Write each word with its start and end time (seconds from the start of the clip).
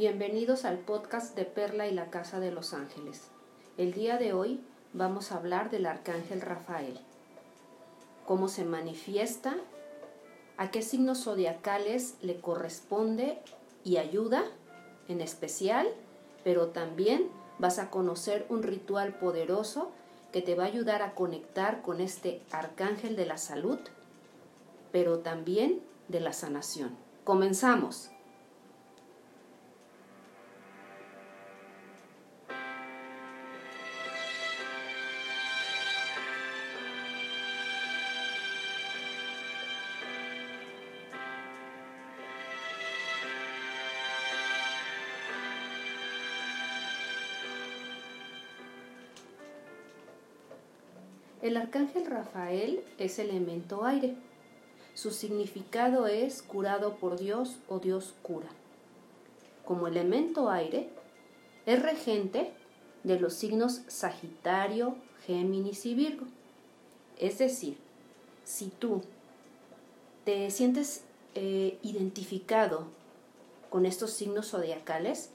Bienvenidos 0.00 0.64
al 0.64 0.78
podcast 0.78 1.36
de 1.36 1.44
Perla 1.44 1.86
y 1.86 1.92
la 1.92 2.08
Casa 2.08 2.40
de 2.40 2.50
los 2.50 2.72
Ángeles. 2.72 3.28
El 3.76 3.92
día 3.92 4.16
de 4.16 4.32
hoy 4.32 4.58
vamos 4.94 5.30
a 5.30 5.36
hablar 5.36 5.68
del 5.68 5.84
Arcángel 5.84 6.40
Rafael. 6.40 6.98
Cómo 8.24 8.48
se 8.48 8.64
manifiesta, 8.64 9.56
a 10.56 10.70
qué 10.70 10.80
signos 10.80 11.24
zodiacales 11.24 12.14
le 12.22 12.40
corresponde 12.40 13.40
y 13.84 13.98
ayuda 13.98 14.44
en 15.06 15.20
especial, 15.20 15.86
pero 16.44 16.68
también 16.68 17.28
vas 17.58 17.78
a 17.78 17.90
conocer 17.90 18.46
un 18.48 18.62
ritual 18.62 19.18
poderoso 19.18 19.90
que 20.32 20.40
te 20.40 20.54
va 20.54 20.64
a 20.64 20.68
ayudar 20.68 21.02
a 21.02 21.14
conectar 21.14 21.82
con 21.82 22.00
este 22.00 22.40
Arcángel 22.52 23.16
de 23.16 23.26
la 23.26 23.36
Salud, 23.36 23.78
pero 24.92 25.18
también 25.18 25.82
de 26.08 26.20
la 26.20 26.32
sanación. 26.32 26.96
Comenzamos. 27.24 28.10
El 51.42 51.56
arcángel 51.56 52.04
Rafael 52.04 52.84
es 52.98 53.18
elemento 53.18 53.84
aire. 53.84 54.14
Su 54.94 55.10
significado 55.10 56.06
es 56.06 56.42
curado 56.42 56.96
por 56.96 57.18
Dios 57.18 57.56
o 57.68 57.78
Dios 57.78 58.14
cura. 58.22 58.48
Como 59.64 59.86
elemento 59.86 60.50
aire, 60.50 60.90
es 61.64 61.80
regente 61.80 62.52
de 63.04 63.18
los 63.18 63.34
signos 63.34 63.80
Sagitario, 63.86 64.96
Géminis 65.26 65.86
y 65.86 65.94
Virgo. 65.94 66.26
Es 67.18 67.38
decir, 67.38 67.78
si 68.44 68.66
tú 68.66 69.00
te 70.24 70.50
sientes 70.50 71.04
eh, 71.34 71.78
identificado 71.82 72.86
con 73.70 73.86
estos 73.86 74.10
signos 74.10 74.50
zodiacales, 74.50 75.30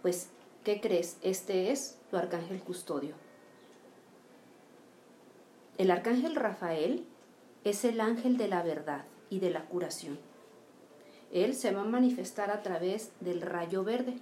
pues, 0.00 0.28
¿qué 0.64 0.80
crees? 0.80 1.18
Este 1.20 1.72
es 1.72 1.98
tu 2.10 2.16
arcángel 2.16 2.60
custodio. 2.60 3.14
El 5.80 5.90
arcángel 5.90 6.34
Rafael 6.34 7.06
es 7.64 7.86
el 7.86 8.02
ángel 8.02 8.36
de 8.36 8.48
la 8.48 8.62
verdad 8.62 9.06
y 9.30 9.40
de 9.40 9.48
la 9.48 9.64
curación. 9.64 10.18
Él 11.32 11.54
se 11.54 11.72
va 11.72 11.80
a 11.80 11.86
manifestar 11.86 12.50
a 12.50 12.60
través 12.60 13.12
del 13.20 13.40
rayo 13.40 13.82
verde, 13.82 14.18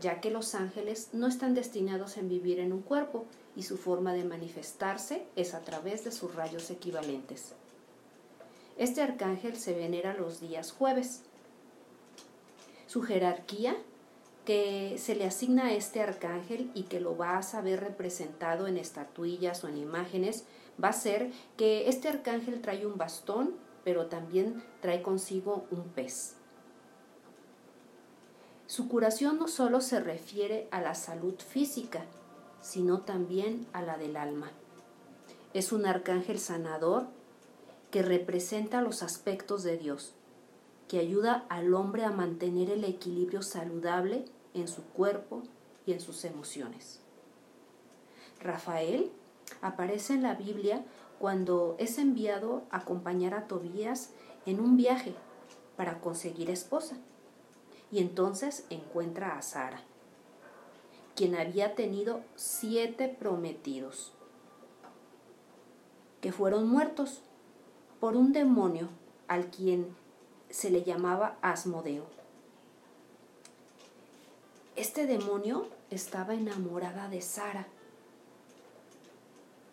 ya 0.00 0.20
que 0.20 0.32
los 0.32 0.56
ángeles 0.56 1.10
no 1.12 1.28
están 1.28 1.54
destinados 1.54 2.18
a 2.18 2.22
vivir 2.22 2.58
en 2.58 2.72
un 2.72 2.82
cuerpo 2.82 3.26
y 3.54 3.62
su 3.62 3.76
forma 3.76 4.12
de 4.12 4.24
manifestarse 4.24 5.24
es 5.36 5.54
a 5.54 5.60
través 5.60 6.02
de 6.02 6.10
sus 6.10 6.34
rayos 6.34 6.68
equivalentes. 6.68 7.52
Este 8.76 9.00
arcángel 9.00 9.56
se 9.56 9.74
venera 9.74 10.14
los 10.14 10.40
días 10.40 10.72
jueves. 10.72 11.22
Su 12.88 13.02
jerarquía 13.02 13.76
que 14.44 14.96
se 14.98 15.14
le 15.14 15.26
asigna 15.26 15.66
a 15.66 15.74
este 15.74 16.00
arcángel 16.00 16.72
y 16.74 16.84
que 16.84 16.98
lo 16.98 17.14
vas 17.14 17.54
a 17.54 17.60
ver 17.60 17.78
representado 17.78 18.66
en 18.66 18.78
estatuillas 18.78 19.62
o 19.62 19.68
en 19.68 19.78
imágenes 19.78 20.44
va 20.82 20.88
a 20.88 20.92
ser 20.92 21.32
que 21.56 21.88
este 21.88 22.08
arcángel 22.08 22.60
trae 22.60 22.86
un 22.86 22.96
bastón, 22.96 23.54
pero 23.84 24.06
también 24.06 24.62
trae 24.80 25.02
consigo 25.02 25.66
un 25.70 25.84
pez. 25.84 26.34
Su 28.66 28.88
curación 28.88 29.38
no 29.38 29.48
solo 29.48 29.80
se 29.80 29.98
refiere 29.98 30.68
a 30.70 30.80
la 30.80 30.94
salud 30.94 31.34
física, 31.38 32.04
sino 32.60 33.00
también 33.00 33.66
a 33.72 33.82
la 33.82 33.96
del 33.96 34.16
alma. 34.16 34.50
Es 35.54 35.72
un 35.72 35.86
arcángel 35.86 36.38
sanador 36.38 37.06
que 37.90 38.02
representa 38.02 38.82
los 38.82 39.02
aspectos 39.02 39.62
de 39.62 39.78
Dios, 39.78 40.12
que 40.86 40.98
ayuda 40.98 41.46
al 41.48 41.72
hombre 41.72 42.04
a 42.04 42.10
mantener 42.10 42.70
el 42.70 42.84
equilibrio 42.84 43.42
saludable 43.42 44.26
en 44.52 44.68
su 44.68 44.82
cuerpo 44.82 45.42
y 45.86 45.92
en 45.92 46.00
sus 46.00 46.24
emociones. 46.24 47.00
Rafael 48.40 49.10
aparece 49.62 50.14
en 50.14 50.22
la 50.22 50.34
Biblia 50.34 50.84
cuando 51.18 51.76
es 51.78 51.98
enviado 51.98 52.62
a 52.70 52.78
acompañar 52.78 53.34
a 53.34 53.46
Tobías 53.46 54.10
en 54.46 54.60
un 54.60 54.76
viaje 54.76 55.14
para 55.76 56.00
conseguir 56.00 56.50
esposa. 56.50 56.96
Y 57.90 58.00
entonces 58.00 58.66
encuentra 58.70 59.38
a 59.38 59.42
Sara, 59.42 59.80
quien 61.14 61.34
había 61.34 61.74
tenido 61.74 62.20
siete 62.36 63.08
prometidos, 63.08 64.12
que 66.20 66.32
fueron 66.32 66.68
muertos 66.68 67.22
por 68.00 68.16
un 68.16 68.32
demonio 68.32 68.88
al 69.26 69.46
quien 69.46 69.96
se 70.50 70.70
le 70.70 70.82
llamaba 70.82 71.38
Asmodeo. 71.42 72.04
Este 74.76 75.06
demonio 75.06 75.66
estaba 75.90 76.34
enamorada 76.34 77.08
de 77.08 77.20
Sara 77.20 77.66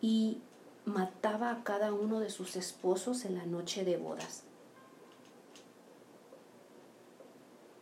y 0.06 0.40
mataba 0.84 1.50
a 1.50 1.64
cada 1.64 1.92
uno 1.92 2.20
de 2.20 2.30
sus 2.30 2.54
esposos 2.54 3.24
en 3.24 3.34
la 3.34 3.44
noche 3.44 3.84
de 3.84 3.96
bodas. 3.96 4.44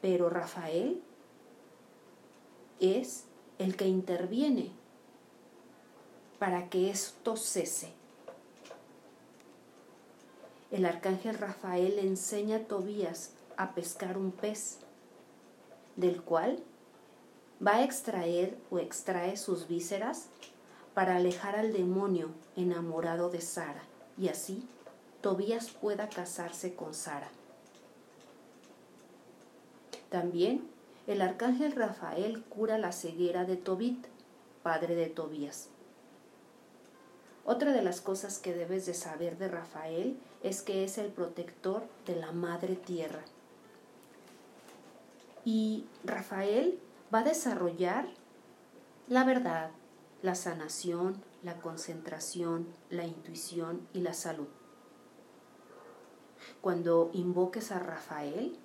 Pero 0.01 0.31
Rafael 0.31 1.03
es 2.81 3.25
el 3.59 3.77
que 3.77 3.87
interviene 3.87 4.71
para 6.39 6.71
que 6.71 6.89
esto 6.89 7.37
cese. 7.37 7.93
El 10.71 10.87
arcángel 10.87 11.37
Rafael 11.37 11.99
enseña 11.99 12.57
a 12.57 12.61
Tobías 12.61 13.35
a 13.59 13.75
pescar 13.75 14.17
un 14.17 14.33
pez, 14.33 14.79
del 15.97 16.23
cual 16.23 16.59
va 17.65 17.77
a 17.77 17.85
extraer 17.85 18.57
o 18.71 18.79
extrae 18.79 19.37
sus 19.37 19.69
vísceras 19.69 20.31
para 20.95 21.17
alejar 21.17 21.57
al 21.57 21.73
demonio 21.73 22.31
enamorado 22.57 23.29
de 23.31 23.41
Sara 23.41 23.83
y 24.17 24.29
así 24.29 24.67
Tobías 25.21 25.71
pueda 25.71 26.09
casarse 26.09 26.75
con 26.75 26.95
Sara. 26.95 27.29
También 30.11 30.69
el 31.07 31.21
arcángel 31.21 31.73
Rafael 31.73 32.43
cura 32.45 32.79
la 32.79 32.93
ceguera 32.93 33.45
de 33.45 33.57
Tobit, 33.57 34.07
padre 34.63 34.95
de 34.95 35.07
Tobías. 35.07 35.69
Otra 37.45 37.73
de 37.73 37.83
las 37.83 38.01
cosas 38.01 38.39
que 38.39 38.55
debes 38.55 38.87
de 38.87 38.95
saber 38.95 39.37
de 39.37 39.49
Rafael 39.49 40.17
es 40.43 40.63
que 40.63 40.85
es 40.85 40.97
el 40.97 41.09
protector 41.09 41.83
de 42.07 42.17
la 42.17 42.33
madre 42.33 42.77
tierra. 42.77 43.23
Y 45.45 45.85
Rafael 46.05 46.79
va 47.13 47.19
a 47.19 47.25
desarrollar 47.25 48.07
la 49.09 49.25
verdad, 49.25 49.71
la 50.25 50.35
sanación, 50.35 51.23
la 51.43 51.61
concentración, 51.61 52.67
la 52.89 53.05
intuición 53.05 53.87
y 53.93 54.01
la 54.01 54.15
salud. 54.15 54.47
Cuando 56.63 57.11
invoques 57.13 57.71
a 57.71 57.79
Rafael, 57.79 58.57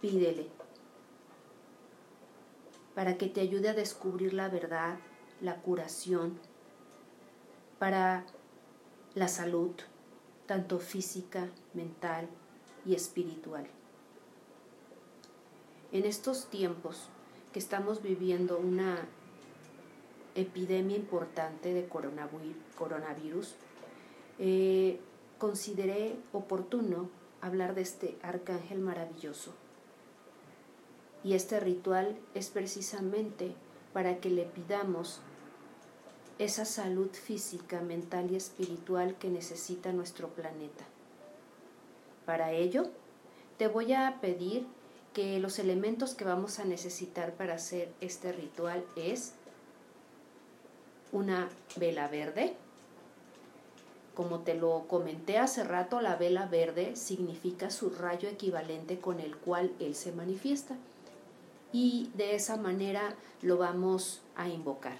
pídele 0.00 0.48
para 2.96 3.18
que 3.18 3.28
te 3.28 3.40
ayude 3.40 3.68
a 3.68 3.74
descubrir 3.74 4.34
la 4.34 4.48
verdad, 4.48 4.98
la 5.40 5.62
curación, 5.62 6.36
para 7.78 8.26
la 9.14 9.28
salud, 9.28 9.70
tanto 10.46 10.80
física, 10.80 11.50
mental 11.72 12.28
y 12.84 12.96
espiritual. 12.96 13.68
En 15.92 16.04
estos 16.04 16.46
tiempos 16.46 17.10
que 17.52 17.60
estamos 17.60 18.02
viviendo 18.02 18.58
una 18.58 19.08
epidemia 20.34 20.96
importante 20.96 21.74
de 21.74 21.88
coronavirus, 21.88 23.54
eh, 24.38 24.98
consideré 25.38 26.16
oportuno 26.32 27.08
hablar 27.40 27.74
de 27.74 27.82
este 27.82 28.16
arcángel 28.22 28.78
maravilloso. 28.80 29.54
Y 31.22 31.34
este 31.34 31.60
ritual 31.60 32.16
es 32.34 32.48
precisamente 32.48 33.54
para 33.92 34.18
que 34.18 34.30
le 34.30 34.44
pidamos 34.44 35.20
esa 36.38 36.64
salud 36.64 37.10
física, 37.10 37.82
mental 37.82 38.30
y 38.30 38.36
espiritual 38.36 39.16
que 39.18 39.28
necesita 39.28 39.92
nuestro 39.92 40.28
planeta. 40.28 40.86
Para 42.24 42.52
ello, 42.52 42.90
te 43.58 43.68
voy 43.68 43.92
a 43.92 44.18
pedir 44.22 44.66
que 45.12 45.38
los 45.38 45.58
elementos 45.58 46.14
que 46.14 46.24
vamos 46.24 46.58
a 46.58 46.64
necesitar 46.64 47.34
para 47.34 47.54
hacer 47.54 47.92
este 48.00 48.32
ritual 48.32 48.84
es 48.96 49.34
una 51.12 51.48
vela 51.76 52.08
verde 52.08 52.54
Como 54.14 54.40
te 54.40 54.54
lo 54.54 54.86
comenté 54.88 55.38
hace 55.38 55.64
rato, 55.64 56.00
la 56.00 56.16
vela 56.16 56.46
verde 56.46 56.96
significa 56.96 57.70
su 57.70 57.90
rayo 57.90 58.28
equivalente 58.28 58.98
con 58.98 59.20
el 59.20 59.36
cual 59.36 59.72
Él 59.78 59.94
se 59.94 60.12
manifiesta. 60.12 60.76
Y 61.72 62.10
de 62.14 62.34
esa 62.34 62.56
manera 62.56 63.14
lo 63.40 63.56
vamos 63.56 64.20
a 64.36 64.48
invocar. 64.48 64.98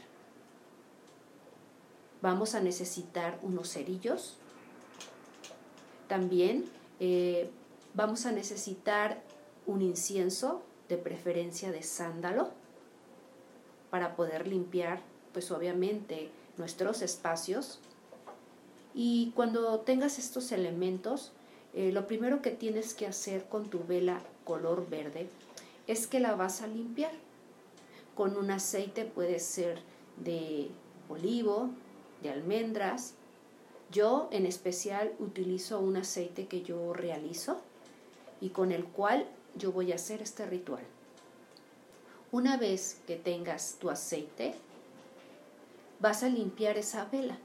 Vamos 2.23 2.55
a 2.55 2.61
necesitar 2.61 3.39
unos 3.43 3.73
cerillos. 3.73 4.37
También 6.07 6.65
eh, 7.01 7.51
vamos 7.95 8.27
a 8.27 8.33
necesitar 8.33 9.23
un 9.67 9.83
incienso, 9.83 10.63
de 10.89 10.99
preferencia 10.99 11.71
de 11.71 11.83
sándalo, 11.83 12.51
para 13.91 14.17
poder 14.17 14.47
limpiar, 14.47 15.01
pues 15.33 15.51
obviamente, 15.51 16.31
nuestros 16.57 17.03
espacios 17.03 17.81
y 18.95 19.33
cuando 19.35 19.81
tengas 19.81 20.19
estos 20.19 20.53
elementos, 20.53 21.33
eh, 21.75 21.93
lo 21.93 22.07
primero 22.07 22.43
que 22.43 22.51
tienes 22.51 22.95
que 22.95 23.07
hacer 23.07 23.45
con 23.45 23.71
tu 23.71 23.85
vela 23.87 24.21
color 24.45 24.89
verde 24.89 25.29
es 25.87 26.07
que 26.07 26.21
la 26.21 26.35
vas 26.35 26.63
a 26.63 26.67
limpiar. 26.67 27.13
Con 28.15 28.37
un 28.37 28.51
aceite 28.51 29.05
puede 29.05 29.39
ser 29.39 29.81
de 30.17 30.69
olivo, 31.09 31.71
de 32.23 32.31
almendras. 32.31 33.15
Yo 33.91 34.29
en 34.33 34.47
especial 34.47 35.13
utilizo 35.19 35.81
un 35.81 35.97
aceite 35.97 36.47
que 36.47 36.63
yo 36.63 36.93
realizo 36.93 37.61
y 38.41 38.51
con 38.51 38.73
el 38.73 38.85
cual 38.85 39.27
yo 39.57 39.73
voy 39.73 39.93
a 39.93 39.97
hacer 39.97 40.23
este 40.23 40.47
ritual. 40.47 40.83
Una 42.33 42.57
vez 42.57 43.01
que 43.07 43.17
tengas 43.17 43.77
tu 43.81 43.91
aceite, 43.91 44.55
vas 46.01 46.23
a 46.23 46.29
limpiar 46.29 46.79
esa 46.79 47.05
vela 47.05 47.39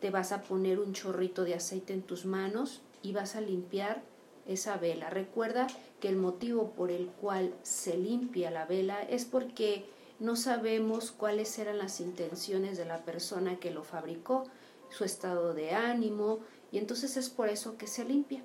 te 0.00 0.10
vas 0.10 0.32
a 0.32 0.42
poner 0.42 0.78
un 0.78 0.92
chorrito 0.92 1.44
de 1.44 1.54
aceite 1.54 1.92
en 1.92 2.02
tus 2.02 2.26
manos 2.26 2.82
y 3.02 3.12
vas 3.12 3.36
a 3.36 3.40
limpiar 3.40 4.02
esa 4.46 4.76
vela. 4.76 5.10
Recuerda 5.10 5.66
que 6.00 6.08
el 6.08 6.16
motivo 6.16 6.70
por 6.72 6.90
el 6.90 7.06
cual 7.06 7.54
se 7.62 7.96
limpia 7.96 8.50
la 8.50 8.66
vela 8.66 9.02
es 9.02 9.24
porque 9.24 9.86
no 10.18 10.36
sabemos 10.36 11.12
cuáles 11.12 11.58
eran 11.58 11.78
las 11.78 12.00
intenciones 12.00 12.76
de 12.78 12.84
la 12.84 12.98
persona 12.98 13.56
que 13.56 13.70
lo 13.70 13.82
fabricó, 13.82 14.44
su 14.90 15.04
estado 15.04 15.52
de 15.52 15.72
ánimo, 15.72 16.40
y 16.72 16.78
entonces 16.78 17.16
es 17.16 17.28
por 17.28 17.48
eso 17.48 17.76
que 17.76 17.86
se 17.86 18.04
limpia. 18.04 18.42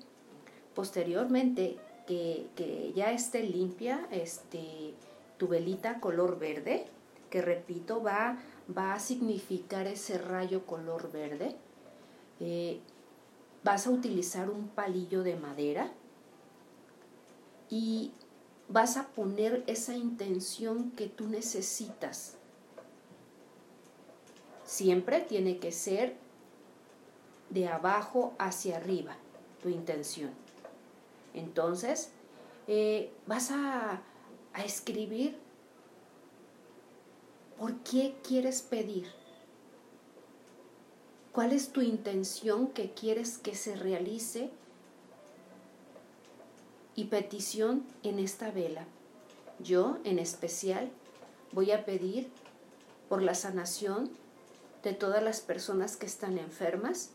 Posteriormente, 0.74 1.76
que, 2.06 2.46
que 2.56 2.92
ya 2.94 3.12
esté 3.12 3.42
limpia, 3.42 4.06
este, 4.10 4.94
tu 5.38 5.48
velita 5.48 6.00
color 6.00 6.38
verde, 6.38 6.86
que 7.30 7.40
repito, 7.40 8.02
va 8.02 8.38
va 8.68 8.94
a 8.94 9.00
significar 9.00 9.86
ese 9.86 10.18
rayo 10.18 10.66
color 10.66 11.10
verde. 11.12 11.56
Eh, 12.40 12.80
vas 13.64 13.86
a 13.86 13.90
utilizar 13.90 14.50
un 14.50 14.68
palillo 14.68 15.22
de 15.22 15.36
madera 15.36 15.92
y 17.70 18.12
vas 18.68 18.96
a 18.96 19.08
poner 19.08 19.64
esa 19.66 19.94
intención 19.94 20.90
que 20.92 21.08
tú 21.08 21.28
necesitas. 21.28 22.36
Siempre 24.64 25.20
tiene 25.20 25.58
que 25.58 25.72
ser 25.72 26.16
de 27.50 27.68
abajo 27.68 28.34
hacia 28.38 28.78
arriba 28.78 29.16
tu 29.62 29.68
intención. 29.68 30.30
Entonces, 31.34 32.10
eh, 32.66 33.12
vas 33.26 33.50
a, 33.50 34.02
a 34.52 34.64
escribir 34.64 35.38
¿Por 37.62 37.76
qué 37.84 38.16
quieres 38.26 38.60
pedir? 38.60 39.06
¿Cuál 41.30 41.52
es 41.52 41.68
tu 41.68 41.80
intención 41.80 42.66
que 42.66 42.90
quieres 42.90 43.38
que 43.38 43.54
se 43.54 43.76
realice? 43.76 44.50
Y 46.96 47.04
petición 47.04 47.84
en 48.02 48.18
esta 48.18 48.50
vela. 48.50 48.84
Yo, 49.60 49.98
en 50.02 50.18
especial, 50.18 50.90
voy 51.52 51.70
a 51.70 51.84
pedir 51.84 52.30
por 53.08 53.22
la 53.22 53.36
sanación 53.36 54.10
de 54.82 54.92
todas 54.92 55.22
las 55.22 55.40
personas 55.40 55.96
que 55.96 56.06
están 56.06 56.38
enfermas 56.38 57.10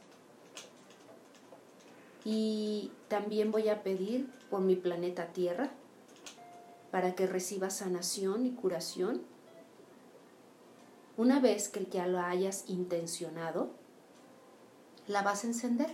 y 2.24 2.90
también 3.10 3.52
voy 3.52 3.68
a 3.68 3.84
pedir 3.84 4.32
por 4.50 4.62
mi 4.62 4.78
planeta 4.78 5.26
Tierra 5.34 5.72
para 6.90 7.16
que 7.16 7.28
reciba 7.28 7.70
sanación 7.70 8.46
y 8.46 8.52
curación 8.52 9.36
una 11.18 11.40
vez 11.40 11.68
que 11.68 11.86
ya 11.86 12.06
lo 12.08 12.20
hayas 12.20 12.70
intencionado, 12.70 13.72
la 15.08 15.24
vas 15.24 15.44
a 15.44 15.48
encender. 15.48 15.90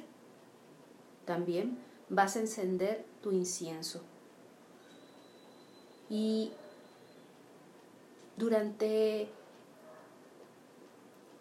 También 1.26 1.78
vas 2.10 2.36
a 2.36 2.42
encender 2.42 3.06
tu 3.22 3.32
incienso. 3.32 4.02
Y 6.10 6.52
durante 8.36 9.30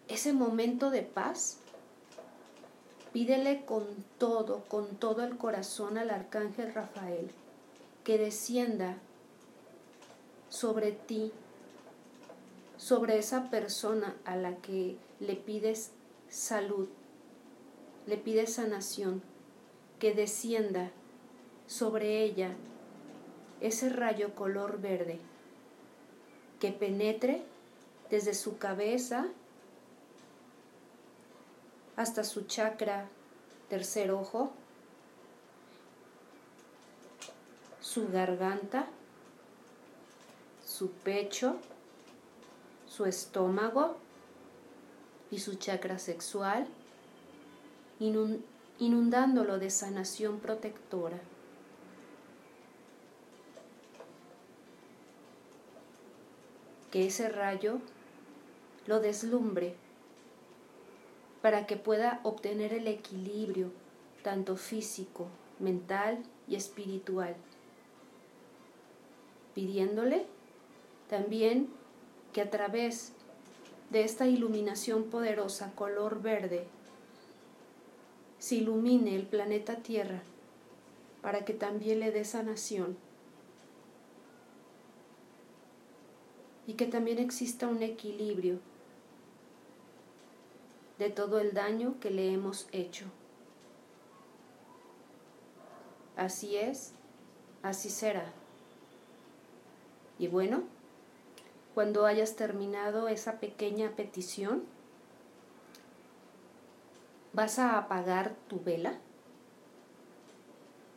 ese 0.07 0.31
momento 0.31 0.89
de 0.89 1.01
paz, 1.01 1.57
pídele 3.11 3.65
con 3.65 3.85
todo, 4.17 4.63
con 4.69 4.95
todo 4.95 5.23
el 5.23 5.37
corazón 5.37 5.97
al 5.97 6.09
arcángel 6.09 6.73
Rafael 6.73 7.29
que 8.03 8.17
descienda 8.17 8.97
sobre 10.49 10.91
ti 10.91 11.31
sobre 12.83 13.17
esa 13.17 13.49
persona 13.49 14.13
a 14.25 14.35
la 14.35 14.57
que 14.57 14.97
le 15.21 15.37
pides 15.37 15.91
salud, 16.27 16.89
le 18.07 18.17
pides 18.17 18.55
sanación, 18.55 19.21
que 19.99 20.13
descienda 20.13 20.91
sobre 21.65 22.21
ella 22.23 22.51
ese 23.61 23.87
rayo 23.87 24.35
color 24.35 24.81
verde, 24.81 25.21
que 26.59 26.73
penetre 26.73 27.43
desde 28.09 28.33
su 28.33 28.57
cabeza 28.57 29.27
hasta 31.95 32.25
su 32.25 32.41
chakra 32.41 33.07
tercer 33.69 34.11
ojo, 34.11 34.51
su 37.79 38.09
garganta, 38.09 38.87
su 40.65 40.91
pecho, 40.91 41.55
su 42.95 43.05
estómago 43.05 43.95
y 45.31 45.39
su 45.39 45.55
chakra 45.55 45.97
sexual, 45.97 46.67
inundándolo 48.77 49.57
de 49.57 49.71
sanación 49.71 50.39
protectora. 50.39 51.19
Que 56.91 57.07
ese 57.07 57.29
rayo 57.29 57.79
lo 58.85 58.99
deslumbre 58.99 59.75
para 61.41 61.65
que 61.65 61.77
pueda 61.77 62.19
obtener 62.21 62.73
el 62.73 62.87
equilibrio 62.87 63.71
tanto 64.21 64.55
físico, 64.55 65.29
mental 65.57 66.21
y 66.47 66.55
espiritual, 66.55 67.35
pidiéndole 69.55 70.27
también 71.09 71.69
que 72.33 72.41
a 72.41 72.49
través 72.49 73.13
de 73.91 74.03
esta 74.03 74.27
iluminación 74.27 75.05
poderosa 75.05 75.71
color 75.75 76.21
verde 76.21 76.65
se 78.39 78.55
ilumine 78.55 79.15
el 79.15 79.23
planeta 79.23 79.77
Tierra 79.77 80.21
para 81.21 81.45
que 81.45 81.53
también 81.53 82.01
le 82.01 82.11
dé 82.11 82.25
sanación 82.25 82.97
y 86.67 86.73
que 86.73 86.87
también 86.87 87.19
exista 87.19 87.67
un 87.67 87.83
equilibrio 87.83 88.59
de 90.97 91.09
todo 91.09 91.39
el 91.39 91.53
daño 91.53 91.95
que 91.99 92.09
le 92.09 92.33
hemos 92.33 92.67
hecho. 92.71 93.05
Así 96.15 96.55
es, 96.55 96.93
así 97.61 97.89
será. 97.89 98.31
Y 100.19 100.27
bueno, 100.27 100.63
cuando 101.73 102.05
hayas 102.05 102.35
terminado 102.35 103.07
esa 103.07 103.39
pequeña 103.39 103.91
petición, 103.91 104.63
vas 107.33 107.57
a 107.59 107.77
apagar 107.77 108.35
tu 108.47 108.61
vela 108.61 108.93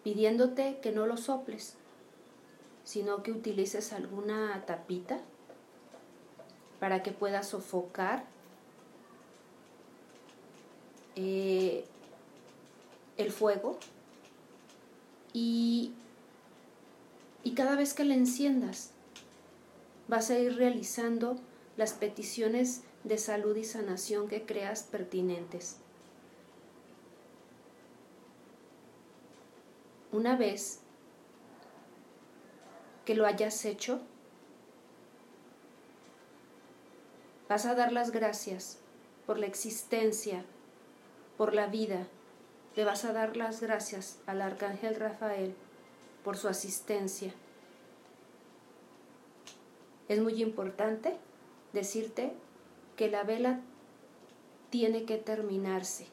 pidiéndote 0.05 0.79
que 0.81 0.93
no 0.93 1.07
lo 1.07 1.17
soples, 1.17 1.75
sino 2.85 3.25
que 3.25 3.33
utilices 3.33 3.93
alguna 3.93 4.63
tapita 4.65 5.19
para 6.79 7.03
que 7.03 7.11
puedas 7.11 7.49
sofocar 7.49 8.25
eh, 11.17 11.85
el 13.17 13.33
fuego 13.33 13.79
y, 15.33 15.93
y 17.43 17.55
cada 17.55 17.75
vez 17.75 17.93
que 17.93 18.05
la 18.05 18.15
enciendas, 18.15 18.93
vas 20.09 20.31
a 20.31 20.39
ir 20.39 20.57
realizando 20.57 21.37
las 21.77 21.93
peticiones 21.93 22.83
de 23.05 23.19
salud 23.19 23.57
y 23.57 23.65
sanación 23.65 24.29
que 24.29 24.45
creas 24.45 24.83
pertinentes. 24.83 25.77
Una 30.13 30.37
vez 30.37 30.81
que 33.05 33.15
lo 33.15 33.27
hayas 33.27 33.65
hecho, 33.65 34.01
vas 37.49 37.67
a 37.67 37.75
dar 37.75 37.93
las 37.93 38.11
gracias 38.11 38.79
por 39.27 39.39
la 39.39 39.47
existencia, 39.47 40.45
por 41.37 41.55
la 41.55 41.67
vida. 41.67 42.07
Le 42.75 42.85
vas 42.85 43.05
a 43.05 43.13
dar 43.13 43.37
las 43.37 43.61
gracias 43.61 44.19
al 44.27 44.43
Arcángel 44.43 44.97
Rafael 44.97 45.55
por 46.25 46.37
su 46.37 46.49
asistencia. 46.49 47.33
Es 50.09 50.21
muy 50.21 50.43
importante 50.43 51.17
decirte 51.73 52.33
que 52.97 53.11
la 53.11 53.25
vela 53.25 53.61
tiene 54.71 55.05
que 55.05 55.17
terminarse 55.17 56.07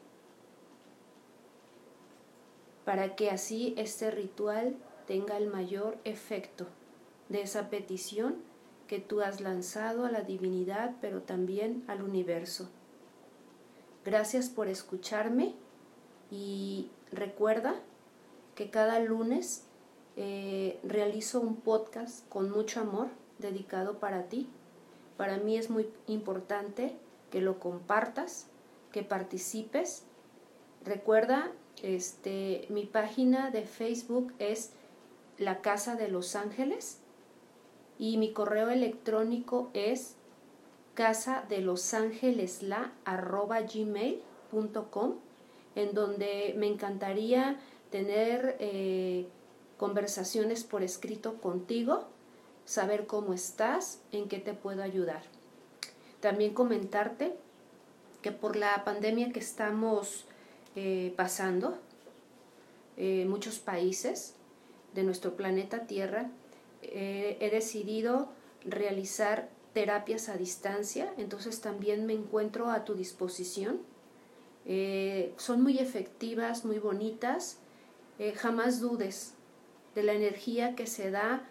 para 2.86 3.16
que 3.16 3.30
así 3.30 3.74
este 3.78 4.12
ritual 4.12 4.76
tenga 5.08 5.38
el 5.38 5.48
mayor 5.48 5.98
efecto 6.04 6.68
de 7.30 7.42
esa 7.42 7.70
petición 7.70 8.36
que 8.88 9.00
tú 9.00 9.22
has 9.22 9.42
lanzado 9.42 10.06
a 10.06 10.12
la 10.12 10.22
divinidad, 10.22 10.96
pero 11.02 11.22
también 11.22 11.84
al 11.88 12.02
universo. 12.02 12.70
Gracias 14.06 14.50
por 14.50 14.68
escucharme 14.68 15.54
y 16.30 16.90
recuerda 17.12 17.76
que 18.56 18.70
cada 18.70 19.00
lunes 19.00 19.64
eh, 20.16 20.80
realizo 20.84 21.40
un 21.40 21.56
podcast 21.56 22.28
con 22.28 22.52
mucho 22.52 22.82
amor 22.82 23.08
dedicado 23.40 24.00
para 24.00 24.24
ti. 24.24 24.48
Para 25.18 25.38
mí 25.38 25.58
es 25.58 25.70
muy 25.70 25.88
importante 26.08 26.96
que 27.32 27.42
lo 27.42 27.60
compartas, 27.60 28.48
que 28.92 29.04
participes. 29.04 30.04
Recuerda, 30.84 31.52
este, 31.82 32.66
mi 32.70 32.86
página 32.86 33.52
de 33.52 33.64
Facebook 33.64 34.34
es 34.40 34.72
La 35.38 35.62
Casa 35.62 35.96
de 35.96 36.08
los 36.08 36.36
Ángeles 36.36 37.00
y 37.98 38.18
mi 38.18 38.34
correo 38.34 38.70
electrónico 38.70 39.70
es 39.74 40.16
casa 40.94 41.46
de 41.50 41.62
los 41.62 41.94
ángeles 41.94 42.62
la 42.62 42.92
gmail.com 43.06 45.16
en 45.76 45.94
donde 45.94 46.54
me 46.58 46.68
encantaría 46.68 47.60
tener 47.90 48.58
eh, 48.60 49.28
conversaciones 49.78 50.64
por 50.64 50.84
escrito 50.84 51.42
contigo, 51.42 52.06
saber 52.66 53.06
cómo 53.06 53.34
estás, 53.34 54.02
en 54.12 54.28
qué 54.28 54.40
te 54.40 54.54
puedo 54.54 54.84
ayudar. 54.84 55.24
También 56.20 56.54
comentarte 56.54 57.36
que 58.22 58.32
por 58.32 58.56
la 58.56 58.84
pandemia 58.86 59.32
que 59.32 59.40
estamos 59.40 60.26
eh, 60.76 61.14
pasando, 61.18 61.78
eh, 62.98 63.26
muchos 63.28 63.60
países 63.60 64.36
de 64.94 65.04
nuestro 65.04 65.36
planeta 65.36 65.88
Tierra, 65.88 66.30
he 66.82 67.50
decidido 67.50 68.28
realizar 68.66 69.50
terapias 69.74 70.30
a 70.30 70.38
distancia, 70.38 71.14
entonces 71.18 71.60
también 71.60 72.06
me 72.06 72.14
encuentro 72.14 72.70
a 72.70 72.86
tu 72.86 72.94
disposición. 72.94 73.82
Eh, 74.66 75.34
son 75.38 75.62
muy 75.62 75.80
efectivas, 75.80 76.64
muy 76.64 76.80
bonitas. 76.80 77.58
Eh, 78.20 78.34
jamás 78.34 78.80
dudes 78.80 79.34
de 79.96 80.04
la 80.04 80.14
energía 80.14 80.76
que 80.76 80.88
se 80.88 81.12
da 81.12 81.50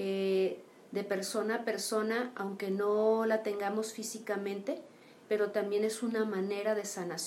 eh, 0.00 0.60
de 0.92 1.02
persona 1.02 1.56
a 1.56 1.64
persona, 1.64 2.30
aunque 2.36 2.70
no 2.70 3.26
la 3.26 3.42
tengamos 3.42 3.92
físicamente, 3.92 4.80
pero 5.28 5.50
también 5.50 5.82
es 5.82 6.04
una 6.04 6.24
manera 6.24 6.76
de 6.76 6.84
sanación. 6.84 7.18